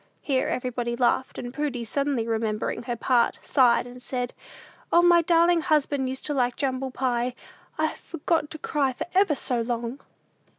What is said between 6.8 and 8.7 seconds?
pie! I've forgot to